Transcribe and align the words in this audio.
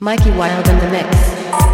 Mikey 0.00 0.30
Wild 0.30 0.68
in 0.68 0.78
the 0.78 0.90
mix. 0.92 1.67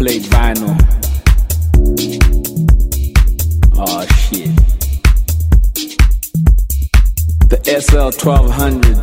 Play 0.00 0.18
vinyl. 0.20 0.76
Oh 3.76 4.06
shit. 4.16 4.56
The 7.50 7.60
SL 7.82 8.10
1200 8.26 8.96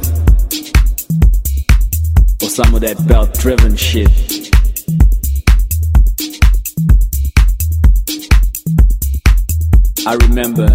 or 2.42 2.50
some 2.50 2.74
of 2.74 2.82
that 2.82 2.98
belt 3.08 3.32
driven 3.38 3.76
shit. 3.76 4.10
I 10.08 10.16
remember 10.26 10.68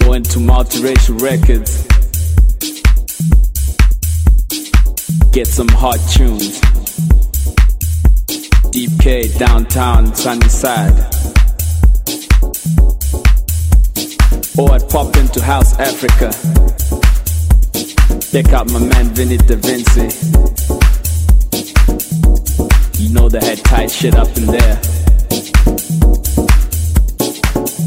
going 0.00 0.24
to 0.24 0.40
multiracial 0.40 1.20
records, 1.22 1.86
get 5.30 5.46
some 5.46 5.68
hot 5.68 6.00
tunes. 6.10 6.73
Deep 8.74 8.90
K, 8.98 9.28
downtown, 9.38 10.12
Sunnyside. 10.16 10.98
Or 14.58 14.68
oh, 14.68 14.72
I'd 14.72 14.88
pop 14.88 15.16
into 15.16 15.40
House 15.40 15.78
Africa. 15.78 16.32
Check 18.32 18.52
out 18.52 18.68
my 18.72 18.80
man 18.80 19.14
Vinny 19.14 19.36
Da 19.36 19.54
Vinci. 19.54 20.10
You 23.00 23.14
know 23.14 23.28
they 23.28 23.46
had 23.46 23.58
tight 23.58 23.92
shit 23.92 24.16
up 24.16 24.36
in 24.36 24.46
there. 24.46 24.80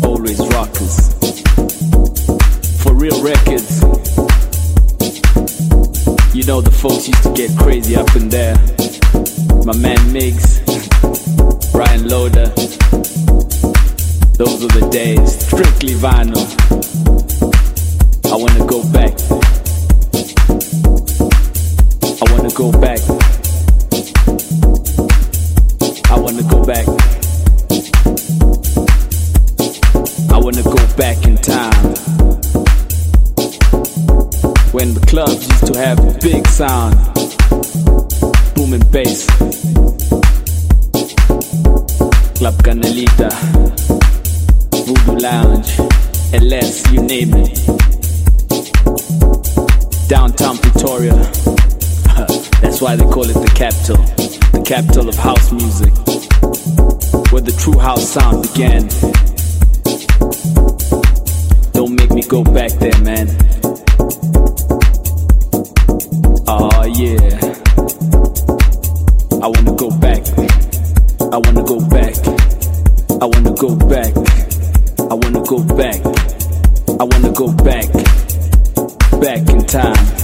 Always 0.05 0.39
rockers. 0.55 1.11
For 2.81 2.93
real 2.95 3.21
records. 3.21 3.81
You 6.33 6.45
know 6.45 6.61
the 6.61 6.71
folks 6.73 7.09
used 7.09 7.23
to 7.23 7.33
get 7.33 7.57
crazy 7.57 7.97
up 7.97 8.15
in 8.15 8.29
there 8.29 8.55
my 9.67 9.75
man 9.79 9.97
Migs, 10.13 10.63
Brian 11.73 12.07
Loader. 12.07 12.47
Those 14.37 14.63
were 14.63 14.79
the 14.79 14.87
days, 14.89 15.45
strictly 15.45 15.93
vinyl. 15.95 16.39
I 18.31 18.35
wanna 18.37 18.65
go 18.65 18.81
back. 18.93 19.11
I 22.21 22.25
wanna 22.31 22.49
go 22.55 22.71
back. 22.79 23.01
I 26.11 26.17
wanna 26.17 26.43
go 26.43 26.63
back. 26.65 26.87
I 30.31 30.37
wanna 30.39 30.63
go 30.63 30.95
back 30.95 31.25
in 31.27 31.35
time. 31.35 31.83
When 34.71 34.93
the 34.93 35.05
clubs 35.07 35.45
used 35.45 35.73
to 35.73 35.77
have 35.77 36.21
big 36.21 36.47
sound, 36.47 36.95
booming 38.55 38.89
bass. 38.91 39.36
Club 42.47 42.63
Canalita, 42.63 43.29
Voodoo 44.85 45.17
Lounge, 45.19 45.79
LS, 46.31 46.89
you 46.93 47.01
name 47.01 47.33
it. 47.33 47.59
Downtown 50.07 50.57
Pretoria, 50.57 51.15
that's 52.61 52.79
why 52.79 52.95
they 52.95 53.03
call 53.03 53.29
it 53.29 53.33
the 53.33 53.51
capital, 53.53 53.97
the 54.53 54.63
capital 54.65 55.09
of 55.09 55.15
house 55.15 55.51
music, 55.51 55.91
where 57.33 57.41
the 57.41 57.51
true 57.59 57.77
house 57.77 58.07
sound 58.07 58.43
began. 58.43 58.87
Don't 61.73 61.95
make 61.95 62.11
me 62.11 62.21
go 62.21 62.45
back 62.45 62.71
there, 62.79 62.97
man. 63.01 63.27
Oh 66.47 66.85
yeah. 66.95 67.41
I 69.43 69.47
wanna 69.47 69.75
go 69.75 69.89
back. 69.99 70.23
I 71.33 71.37
wanna 71.37 71.63
go 71.63 71.81
back. 71.89 72.26
I 73.19 73.25
wanna 73.25 73.51
go 73.53 73.75
back. 73.75 74.15
I 74.99 75.13
wanna 75.13 75.41
go 75.41 75.63
back. 75.63 76.05
I 76.99 77.03
wanna 77.03 77.31
go 77.31 77.51
back. 77.51 77.91
Back 79.19 79.49
in 79.49 79.65
time. 79.65 80.16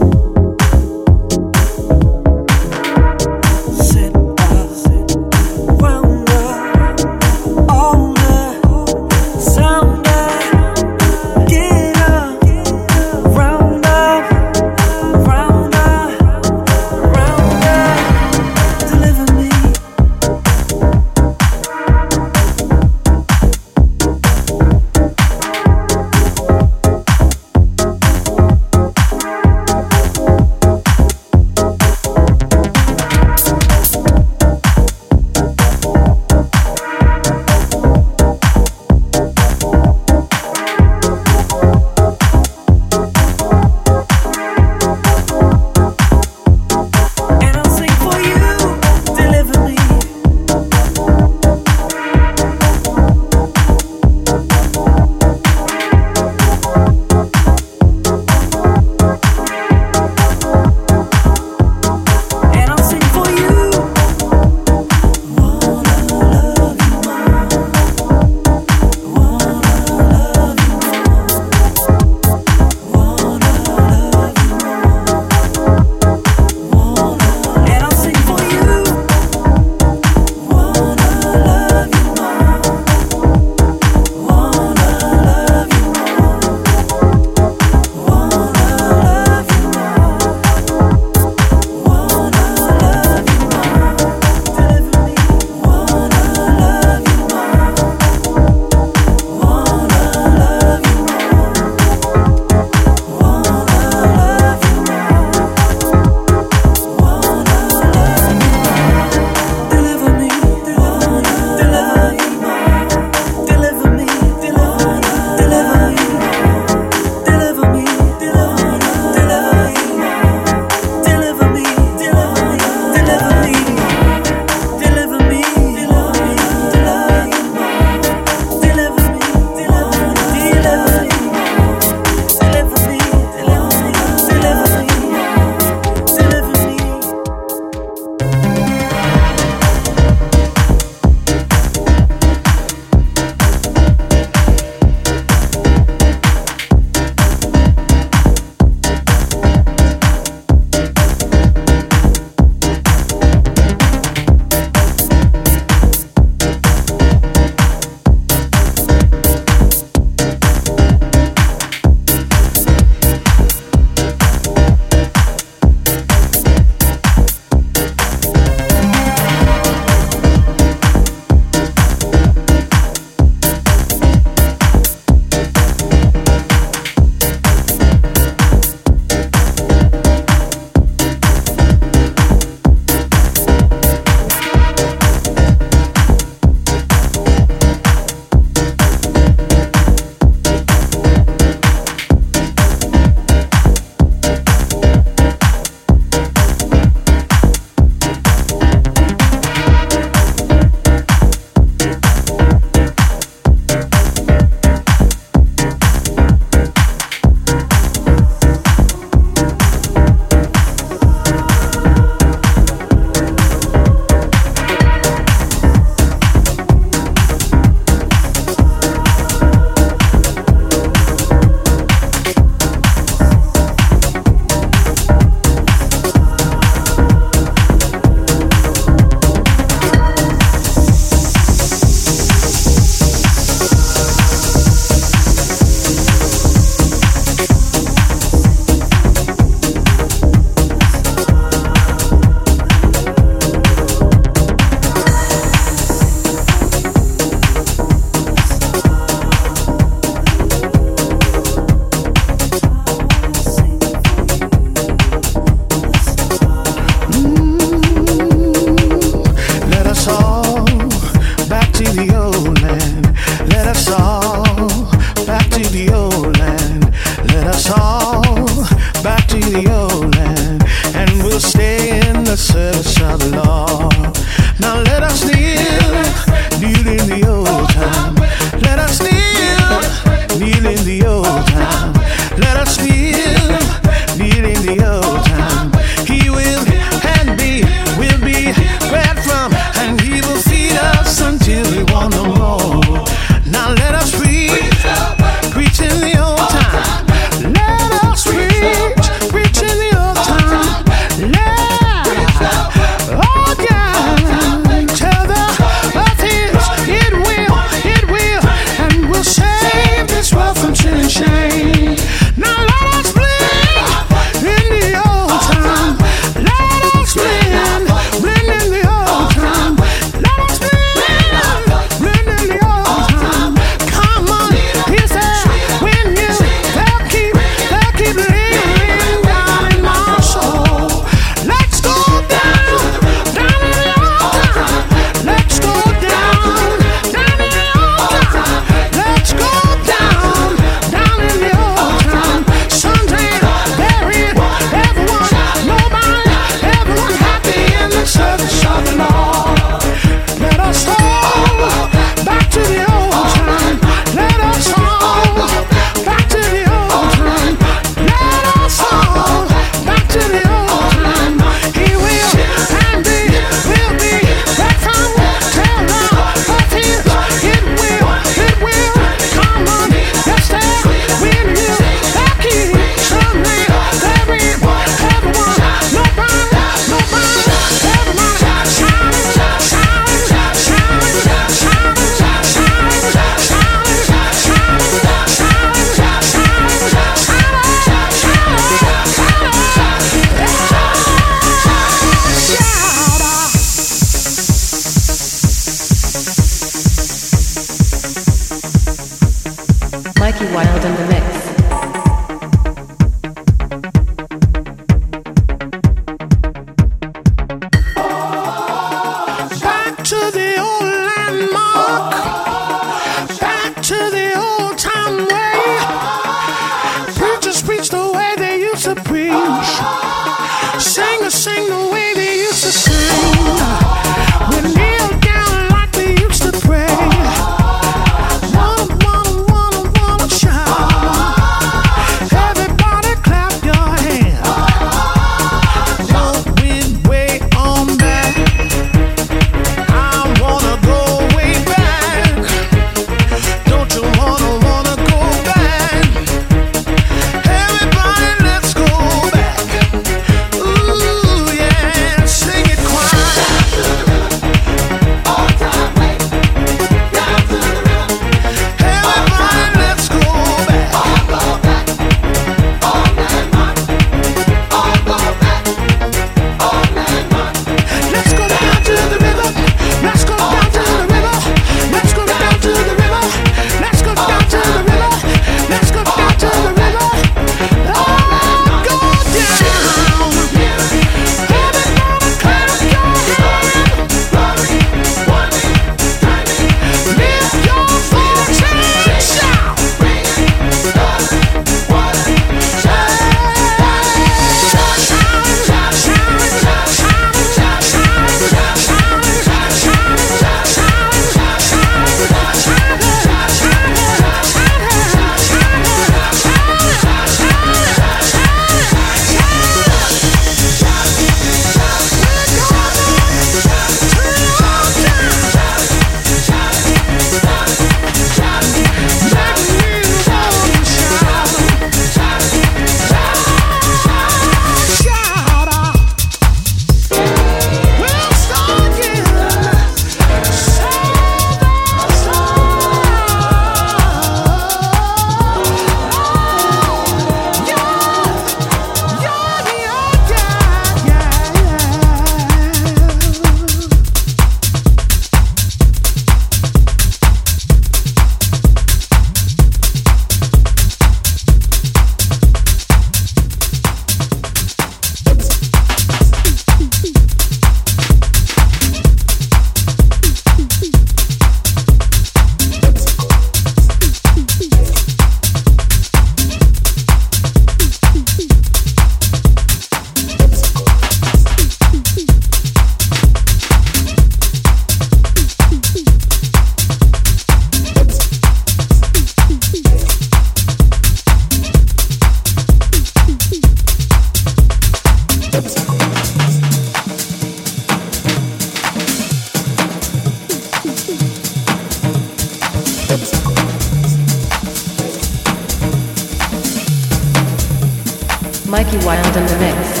Wild 599.04 599.36
in 599.36 599.44
the 599.44 599.58
mix. 599.58 600.00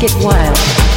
Get 0.00 0.24
wild. 0.24 0.89